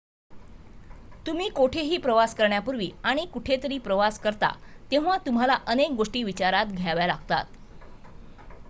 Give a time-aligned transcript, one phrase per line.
[1.25, 4.51] तुम्ही कोठेही प्रवास करण्यापूर्वी आणि कुठेतरी प्रवास करता
[4.91, 7.45] तेव्हा तुम्हाला अनेक गोष्टी विचारात घ्याव्या लागतात